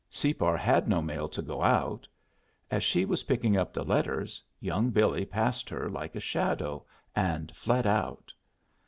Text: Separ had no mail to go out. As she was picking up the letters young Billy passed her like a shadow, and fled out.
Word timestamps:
Separ 0.09 0.57
had 0.57 0.87
no 0.87 0.99
mail 1.03 1.29
to 1.29 1.43
go 1.43 1.61
out. 1.61 2.07
As 2.71 2.83
she 2.83 3.05
was 3.05 3.25
picking 3.25 3.55
up 3.55 3.71
the 3.71 3.83
letters 3.83 4.41
young 4.59 4.89
Billy 4.89 5.25
passed 5.25 5.69
her 5.69 5.91
like 5.91 6.15
a 6.15 6.19
shadow, 6.19 6.87
and 7.15 7.51
fled 7.55 7.85
out. 7.85 8.33